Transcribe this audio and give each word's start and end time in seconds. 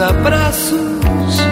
abraços. 0.00 1.51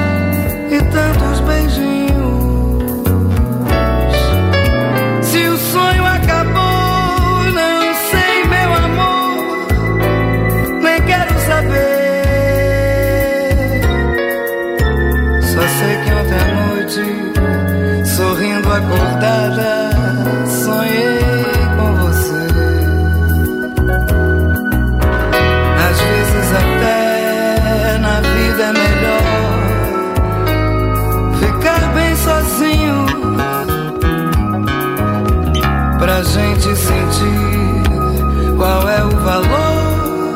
valor 39.21 40.35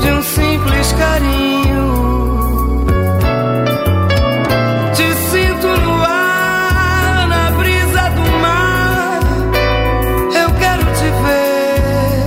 de 0.00 0.10
um 0.10 0.22
simples 0.22 0.92
carinho. 0.92 2.84
Te 4.94 5.14
sinto 5.30 5.66
no 5.66 6.02
ar, 6.02 7.28
na 7.28 7.50
brisa 7.52 8.10
do 8.16 8.22
mar. 8.40 9.20
Eu 10.42 10.50
quero 10.60 10.84
te 10.98 11.08
ver. 11.24 12.22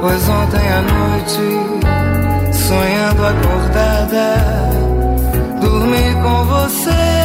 Pois 0.00 0.28
ontem 0.28 0.68
à 0.72 0.82
noite, 0.82 1.46
sonhando 2.52 3.26
acordada, 3.26 4.26
dormi 5.60 6.14
com 6.22 6.44
você. 6.46 7.19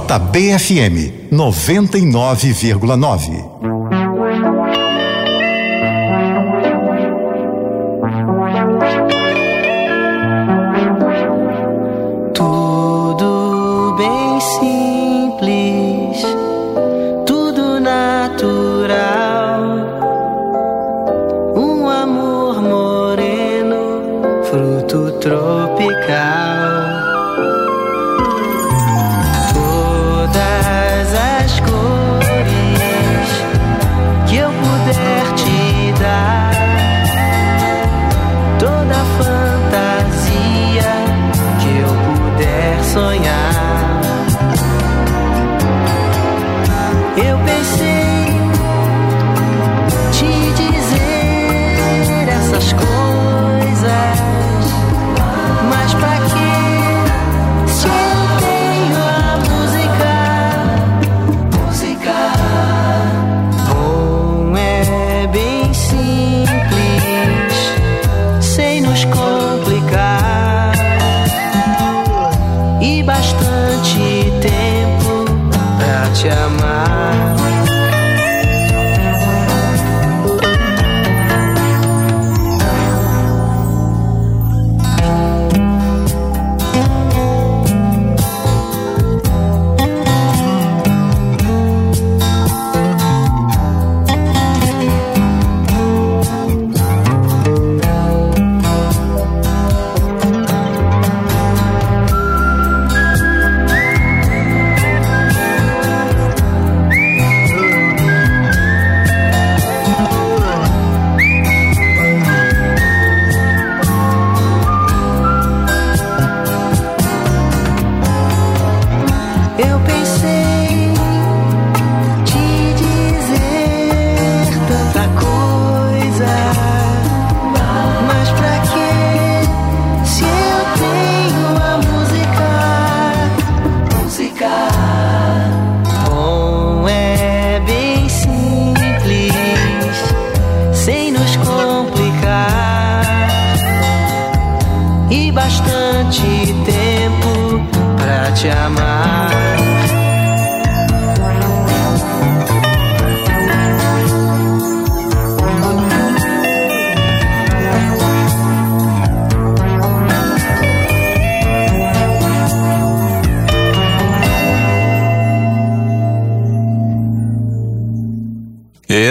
JBFM 0.00 1.10
99,9. 1.30 3.73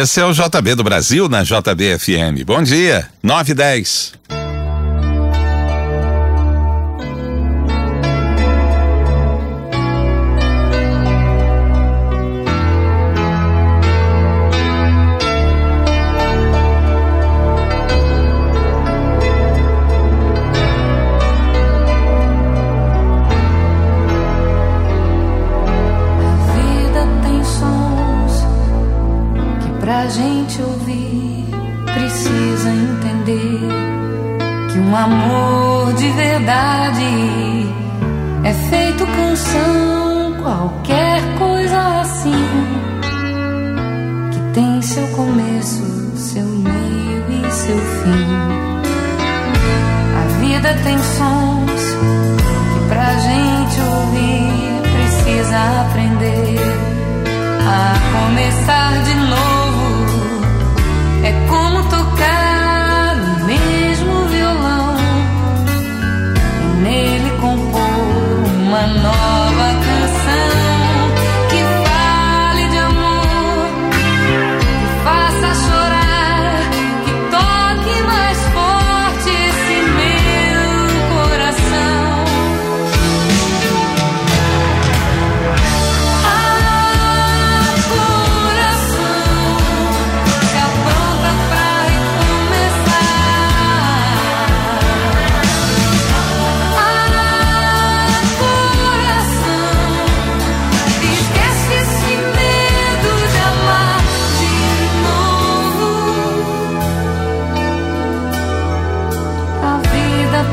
Esse 0.03 0.19
é 0.19 0.25
o 0.25 0.33
JB 0.33 0.75
do 0.75 0.83
Brasil 0.83 1.29
na 1.29 1.43
JBFM. 1.43 2.43
Bom 2.45 2.61
dia, 2.61 3.07
9 3.23 3.53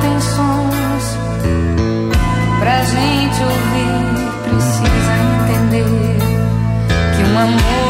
tem 0.01 0.21
sons 0.21 1.19
pra 2.59 2.83
gente 2.85 3.43
ouvir. 3.43 4.31
Precisa 4.45 5.13
entender 5.43 5.85
que 7.17 7.23
um 7.25 7.39
amor. 7.39 7.90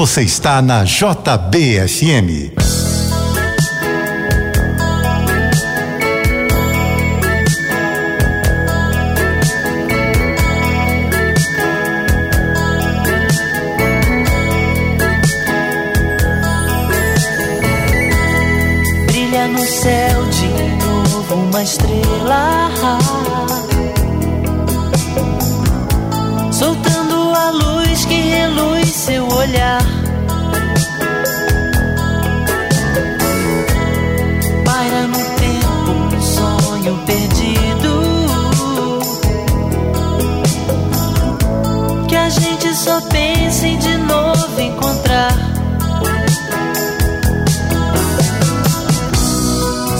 Você 0.00 0.22
está 0.22 0.62
na 0.62 0.82
JBFM. 0.82 2.54
Brilha 19.04 19.48
no 19.48 19.58
céu 19.58 20.26
de 20.30 20.48
novo 20.82 21.34
uma 21.34 21.62
estrela. 21.62 23.19
Reluz 28.80 28.94
seu 28.94 29.26
olhar. 29.28 29.82
Paira 34.64 35.06
no 35.06 35.18
tempo 35.36 36.16
um 36.16 36.22
sonho 36.22 36.98
perdido. 37.06 38.00
Que 42.08 42.16
a 42.16 42.28
gente 42.28 42.74
só 42.74 43.00
pensa 43.02 43.66
em 43.66 43.78
de 43.78 43.96
novo 43.98 44.60
encontrar. 44.60 45.32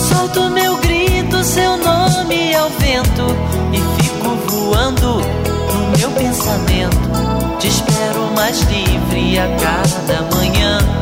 Solto 0.08 0.50
meu 0.50 0.76
grito, 0.78 1.44
seu 1.44 1.76
nome 1.76 2.54
ao 2.54 2.70
vento 2.70 3.36
e 3.72 4.02
fico 4.02 4.36
voando 4.46 5.20
no 5.20 5.98
meu 5.98 6.10
pensamento. 6.12 7.10
Espero 7.62 7.99
mais 8.40 8.62
livre 8.62 9.38
a 9.38 9.46
cada 9.58 10.22
manhã. 10.34 10.99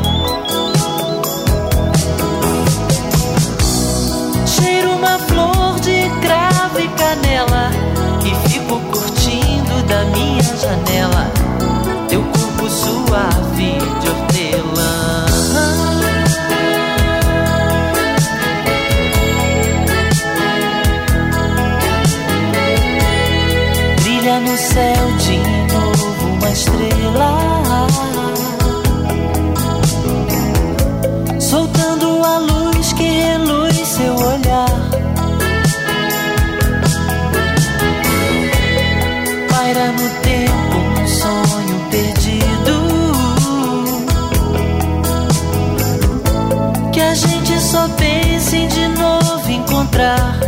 Encontrar. 49.89 50.39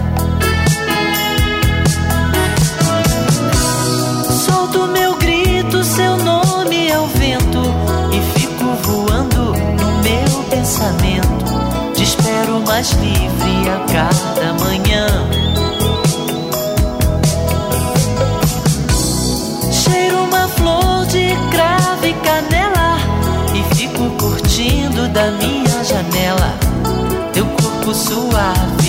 Solto 4.46 4.88
meu 4.88 5.16
grito, 5.16 5.84
seu 5.84 6.18
nome 6.18 6.92
ao 6.92 7.08
vento 7.08 7.62
e 8.12 8.40
fico 8.40 8.66
voando 8.84 9.54
no 9.54 10.04
meu 10.04 10.44
pensamento. 10.50 11.94
Te 11.96 12.04
espero 12.04 12.62
mais 12.66 12.92
livre 12.92 13.70
a 13.70 13.80
cada 13.92 14.54
manhã. 14.64 15.08
Cheiro 19.72 20.24
uma 20.24 20.48
flor 20.50 21.06
de 21.08 21.36
cravo 21.52 22.06
e 22.06 22.14
canela 22.14 22.98
e 23.56 23.76
fico 23.76 24.10
curtindo 24.18 25.08
da 25.10 25.32
minha 25.32 25.84
janela 25.84 26.72
teu 27.34 27.46
corpo 27.46 27.94
suave 27.96 28.81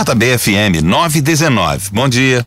JBFM 0.00 0.80
919. 0.80 1.90
Bom 1.92 2.08
dia. 2.08 2.46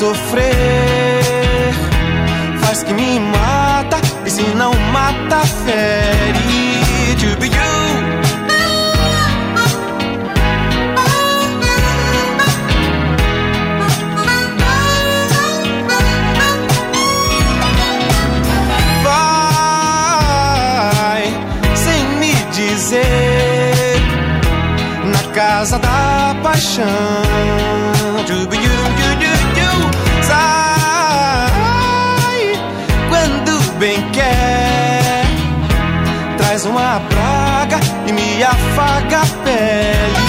Sofrer, 0.00 1.74
faz 2.60 2.82
que 2.82 2.94
me 2.94 3.20
mata 3.20 4.00
e 4.24 4.30
se 4.30 4.42
não 4.56 4.72
mata 4.92 5.40
fere. 5.66 6.40
To 7.20 7.36
be 7.38 7.48
you. 7.48 7.52
vai 19.04 21.24
sem 21.76 22.02
me 22.20 22.32
dizer 22.52 24.00
na 25.04 25.22
casa 25.34 25.78
da 25.78 26.34
paixão. 26.42 27.89
afaga 38.42 39.20
a 39.20 39.26
pele. 39.44 40.19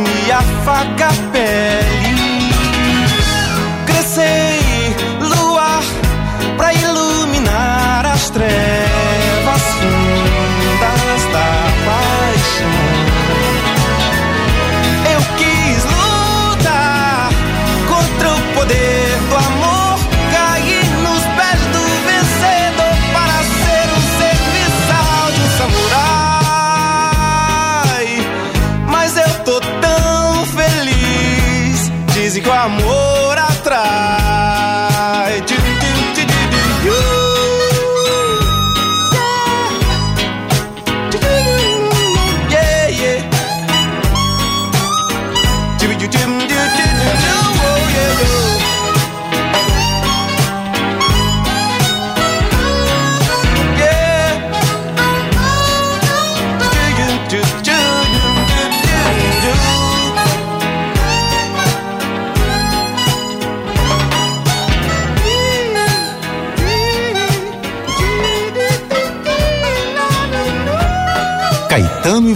e 0.00 0.02
me 0.02 0.32
afaga 0.32 1.08
a 1.08 1.12
pele. 1.32 2.09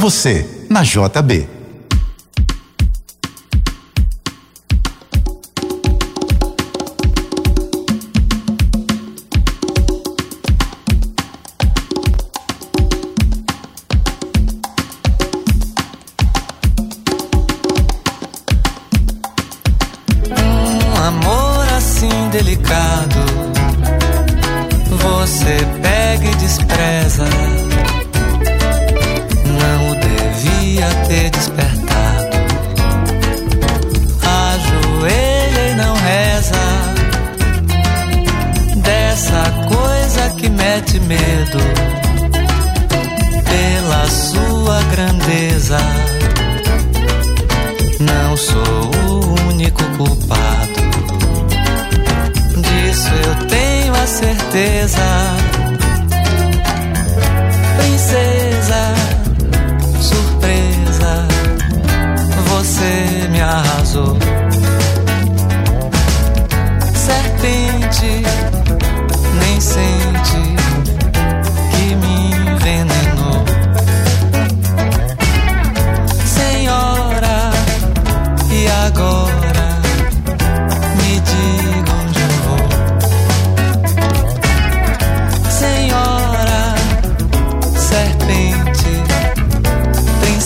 você 0.05 0.47
na 0.69 0.83
JB. 0.83 1.49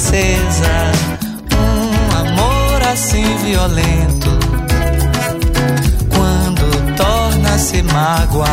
princesa, 0.08 0.92
um 1.54 2.16
amor 2.16 2.82
assim 2.90 3.36
violento, 3.38 4.38
quando 6.08 6.96
torna-se 6.96 7.82
mágoa, 7.82 8.46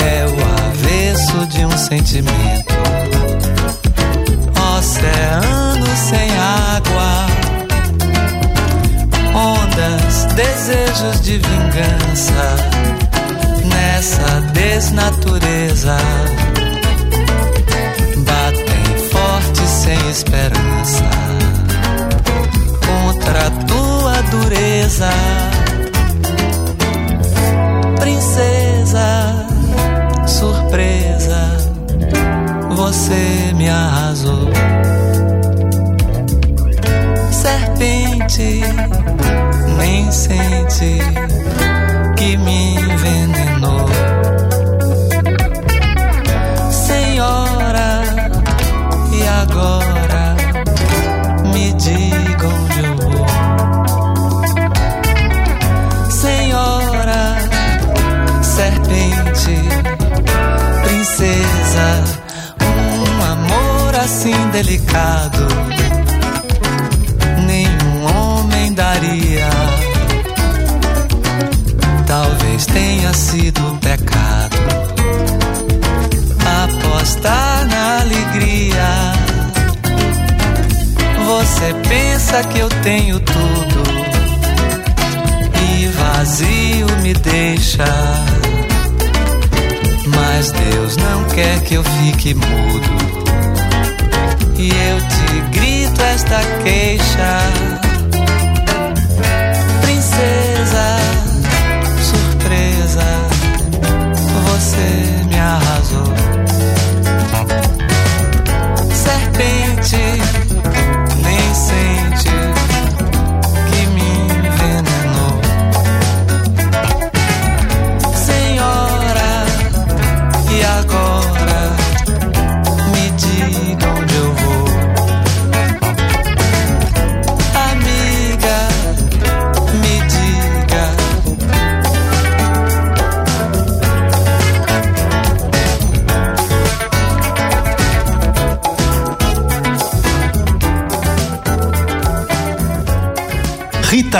é 0.00 0.26
o 0.26 0.36
avesso 0.68 1.46
de 1.46 1.64
um 1.64 1.78
sentimento. 1.78 2.74
Oceano 4.78 5.86
sem 5.96 6.30
água, 6.36 7.26
ondas, 9.34 10.24
desejos 10.34 11.20
de 11.22 11.38
vingança 11.38 12.56
nessa 13.64 14.40
desnatureza. 14.52 15.96
Esperança 20.12 21.08
contra 22.86 23.46
a 23.46 23.50
tua 23.64 24.22
dureza. 24.30 25.10
Princesa, 27.98 29.46
surpresa, 30.26 31.56
você 32.76 33.54
me 33.54 33.70
arrasou. 33.70 34.50
Serpente, 37.30 38.60
nem 39.78 40.12
sente 40.12 40.98
que 42.18 42.36
me 42.36 42.74
envenenou. 42.74 43.51
Delicado, 64.92 65.46
nenhum 67.46 68.04
homem 68.04 68.72
daria. 68.74 69.48
Talvez 72.06 72.66
tenha 72.66 73.12
sido 73.14 73.78
pecado 73.80 74.56
apostar 76.64 77.66
na 77.66 78.00
alegria. 78.02 79.12
Você 81.24 81.74
pensa 81.88 82.44
que 82.44 82.58
eu 82.58 82.68
tenho 82.82 83.18
tudo 83.20 83.82
e 85.70 85.86
vazio 85.88 86.86
me 87.02 87.14
deixa. 87.14 87.84
Mas 90.14 90.52
Deus 90.52 90.96
não 90.98 91.24
quer 91.34 91.60
que 91.62 91.74
eu 91.74 91.84
fique 91.84 92.34
mudo. 92.34 93.11
Grito 96.32 96.64
esta 96.64 97.51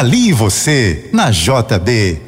Lee 0.02 0.30
e 0.30 0.32
você, 0.32 1.08
na 1.12 1.30
JB. 1.30 2.20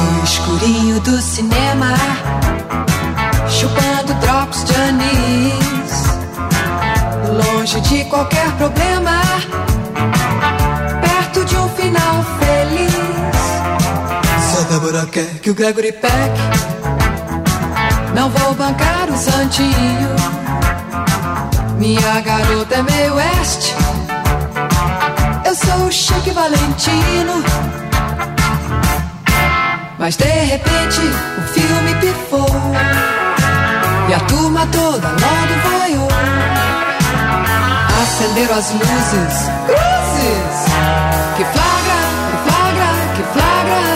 No 0.00 0.24
escurinho 0.24 1.00
do 1.00 1.20
cinema, 1.22 1.94
chupando 3.48 4.14
drops 4.20 4.64
de 4.64 4.74
anis, 4.74 6.04
longe 7.32 7.80
de 7.80 8.04
qualquer 8.04 8.52
problema, 8.52 8.93
Quer 15.12 15.38
que 15.40 15.50
o 15.50 15.54
Gregory 15.54 15.92
Peck 15.92 16.32
não 18.14 18.30
vou 18.30 18.54
bancar 18.54 19.08
o 19.10 19.16
santinho. 19.16 20.08
Minha 21.78 22.20
garota 22.20 22.74
é 22.74 22.82
meio 22.82 23.14
oeste. 23.14 23.74
Eu 25.44 25.54
sou 25.54 25.86
o 25.86 25.92
Chique 25.92 26.30
Valentino. 26.30 27.44
Mas 29.98 30.16
de 30.16 30.24
repente 30.24 31.00
o 31.38 31.42
filme 31.52 31.94
pifou. 32.00 32.46
E 34.08 34.14
a 34.14 34.20
turma 34.20 34.66
toda 34.66 35.08
logo 35.08 35.78
vaiou. 35.78 36.08
Acenderam 38.02 38.58
as 38.58 38.70
luzes, 38.70 39.48
cruzes. 39.66 40.64
Que 41.36 41.44
flagra, 41.44 42.00
que 42.30 42.36
flagra, 42.50 43.14
que 43.16 43.22
flagra. 43.32 43.93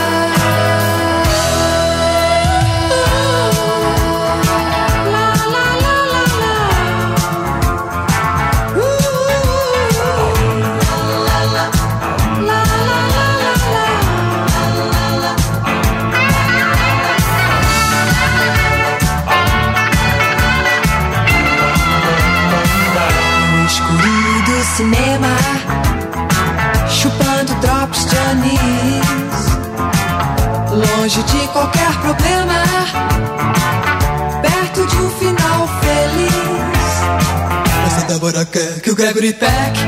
Que 38.82 38.90
o 38.90 38.94
Gregory 38.94 39.32
Peck 39.32 39.78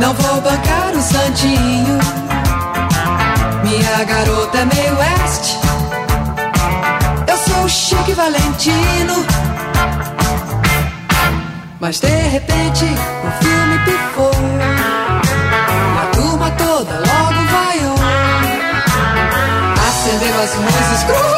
não 0.00 0.14
vou 0.14 0.40
bancar 0.40 0.90
o 0.96 1.02
santinho. 1.02 1.98
Minha 3.62 4.04
garota 4.04 4.56
é 4.56 4.64
meio 4.64 4.96
oeste. 4.96 5.58
Eu 7.28 7.36
sou 7.36 7.64
o 7.64 7.68
Chique 7.68 8.14
Valentino. 8.14 9.26
Mas 11.78 12.00
de 12.00 12.08
repente 12.08 12.86
o 12.86 13.44
filme 13.44 13.78
pifou. 13.84 14.32
E 15.68 15.98
a 15.98 16.06
turma 16.14 16.50
toda 16.52 16.94
logo 16.94 17.42
vaiou. 17.52 17.96
Acenderam 19.88 20.42
as 20.42 20.54
luzes, 20.54 21.04
cruzes. 21.04 21.31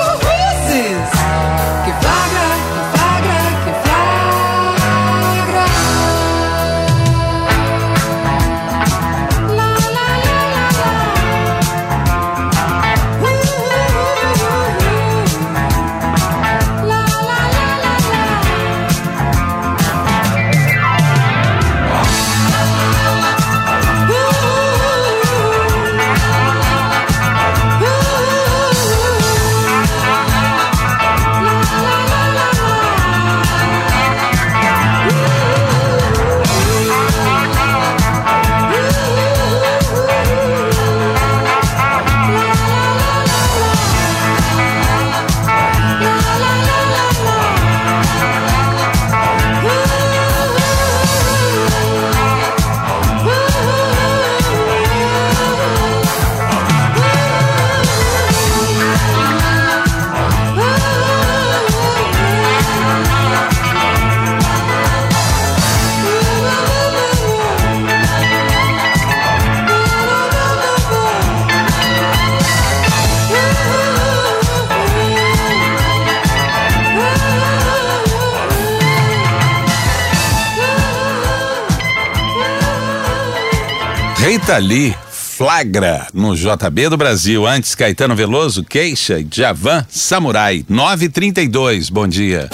Rita 84.45 84.59
Lee 84.59 84.95
flagra 85.11 86.07
no 86.13 86.37
JB 86.37 86.91
do 86.91 86.99
Brasil. 86.99 87.47
Antes, 87.47 87.75
Caetano 87.75 88.15
Veloso, 88.15 88.63
Queixa, 88.63 89.25
Javan, 89.33 89.87
Samurai, 89.89 90.63
932. 90.69 91.89
Bom 91.89 92.07
dia. 92.07 92.51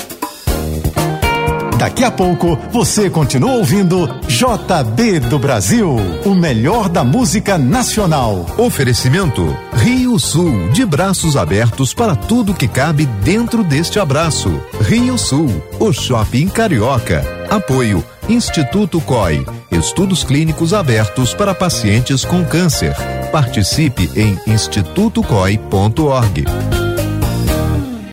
Daqui 1.76 2.05
a 2.05 2.11
pouco 2.12 2.57
você 2.70 3.11
continua 3.11 3.55
ouvindo 3.55 4.07
JB 4.29 5.18
do 5.18 5.37
Brasil, 5.37 5.96
o 6.24 6.33
melhor 6.33 6.88
da 6.88 7.03
música 7.03 7.59
nacional. 7.59 8.46
Oferecimento 8.57 9.57
Rio 9.72 10.16
Sul, 10.16 10.70
de 10.70 10.87
braços 10.87 11.37
abertos 11.37 11.92
para 11.92 12.14
tudo 12.14 12.55
que 12.55 12.68
cabe 12.68 13.05
dentro 13.05 13.64
deste 13.64 13.98
abraço. 13.98 14.62
Rio 14.83 15.18
Sul, 15.18 15.61
o 15.81 15.92
shopping 15.92 16.46
carioca. 16.46 17.39
Apoio 17.50 18.02
Instituto 18.28 19.00
COI, 19.00 19.44
estudos 19.72 20.22
clínicos 20.22 20.72
abertos 20.72 21.34
para 21.34 21.52
pacientes 21.52 22.24
com 22.24 22.44
câncer. 22.44 22.94
Participe 23.32 24.08
em 24.14 24.38
institutocoi.org. 24.46 26.79